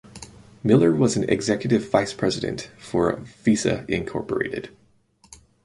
[0.63, 4.09] Miller was an executive vice president for Visa Inc.